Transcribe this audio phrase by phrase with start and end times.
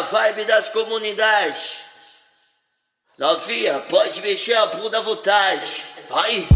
[0.00, 2.22] a vibe das comunidades.
[3.18, 5.84] Novinha, pode mexer a bunda à vontade.
[6.08, 6.48] Vai!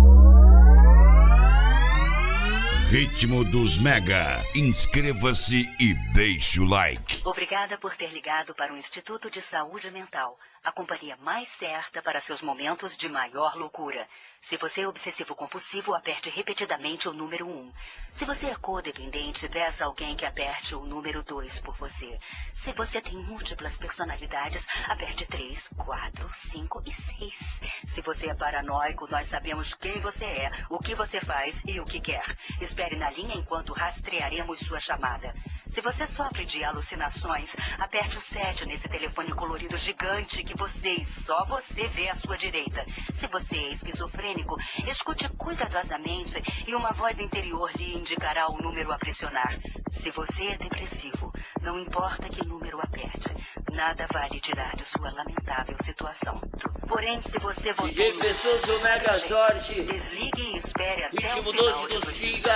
[2.88, 4.42] Ritmo dos Mega.
[4.54, 7.20] Inscreva-se e deixe o like.
[7.26, 12.22] Obrigada por ter ligado para o Instituto de Saúde Mental, a companhia mais certa para
[12.22, 14.08] seus momentos de maior loucura.
[14.44, 17.72] Se você é obsessivo compulsivo, aperte repetidamente o número 1.
[18.12, 22.20] Se você é codependente, peça alguém que aperte o número 2 por você.
[22.52, 27.60] Se você tem múltiplas personalidades, aperte 3, 4, 5 e 6.
[27.86, 31.86] Se você é paranoico, nós sabemos quem você é, o que você faz e o
[31.86, 32.36] que quer.
[32.60, 35.34] Espere na linha enquanto rastrearemos sua chamada.
[35.74, 41.04] Se você sofre de alucinações, aperte o 7 nesse telefone colorido gigante que você e
[41.04, 42.86] só você vê à sua direita.
[43.14, 44.56] Se você é esquizofrênico,
[44.86, 49.58] escute cuidadosamente e uma voz interior lhe indicará o número a pressionar.
[50.00, 53.34] Se você é depressivo, não importa que número aperte,
[53.72, 56.40] nada vai lhe tirar de sua lamentável situação.
[56.86, 57.88] Porém, se você voltou...
[57.88, 59.82] DJ Pessoas o Mega Jorge.
[59.82, 62.54] Desligue e espere até Ritmo o final 12 de do Siga.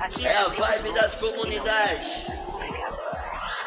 [0.00, 2.39] Aqui É a vibe das comunidades.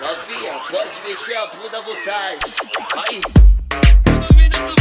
[0.03, 2.39] Novinha, pode mexer a bunda à vontade.
[2.93, 3.21] Vai!
[4.05, 4.75] Eu duvido tu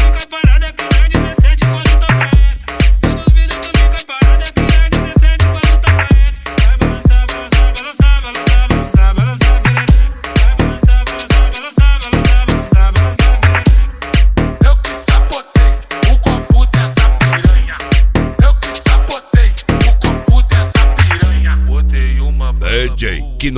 [22.73, 23.53] 48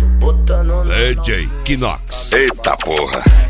[0.00, 2.32] Tô botando na DJ Kinox.
[2.32, 3.47] Eita porra.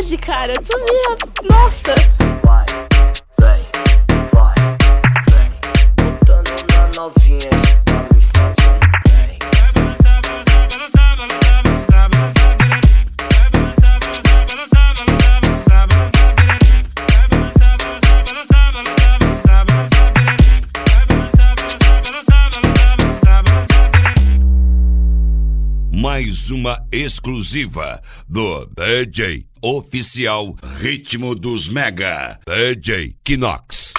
[0.00, 0.54] Me fode, cara.
[0.54, 1.48] Tu me.
[1.48, 1.94] Nossa!
[2.42, 2.64] Vai,
[3.38, 3.60] vai,
[4.32, 4.54] vai,
[5.30, 5.50] vai.
[5.96, 7.50] Botando na novinha
[7.84, 8.59] pra me fazer
[26.20, 27.98] Mais uma exclusiva
[28.28, 32.38] do DJ Oficial Ritmo dos Mega.
[32.46, 33.94] DJ Kinox.